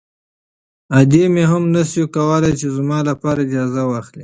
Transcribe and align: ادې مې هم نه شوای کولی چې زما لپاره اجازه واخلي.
ادې 0.99 1.23
مې 1.33 1.43
هم 1.51 1.63
نه 1.75 1.81
شوای 1.91 2.05
کولی 2.15 2.51
چې 2.59 2.67
زما 2.77 2.99
لپاره 3.09 3.39
اجازه 3.45 3.81
واخلي. 3.85 4.19